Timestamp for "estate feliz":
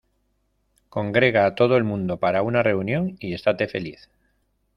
3.35-4.09